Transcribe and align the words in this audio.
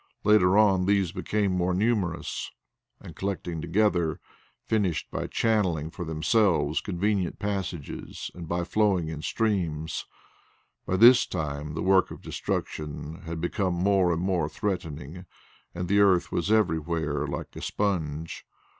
Later 0.23 0.57
on 0.57 0.87
these 0.87 1.11
became 1.11 1.51
more 1.51 1.75
numerous, 1.75 2.49
and 2.99 3.15
collecting 3.15 3.61
together, 3.61 4.19
finished 4.65 5.11
by 5.11 5.27
channelling 5.27 5.91
for 5.93 6.03
themselves 6.05 6.81
convenient 6.81 7.37
passages 7.37 8.31
and 8.33 8.47
by 8.47 8.63
flowing 8.63 9.09
in 9.09 9.21
streams. 9.21 10.07
By 10.87 10.95
this 10.97 11.27
time 11.27 11.75
the 11.75 11.83
work 11.83 12.09
of 12.09 12.23
destruction 12.23 13.21
had 13.27 13.39
become 13.39 13.75
more 13.75 14.11
and 14.11 14.23
more 14.23 14.49
threatening 14.49 15.27
and 15.75 15.87
the 15.87 15.99
earth 15.99 16.31
was 16.31 16.51
everywhere 16.51 17.27
like 17.27 17.55
a 17.55 17.61
sponge. 17.61 18.43